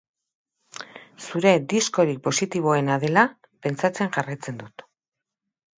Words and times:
Zure 1.25 1.51
diskorik 1.75 2.23
positiboena 2.29 2.97
dela 3.07 3.29
pentsatzen 3.69 4.13
jarraitzen 4.19 4.61
dut. 4.65 4.91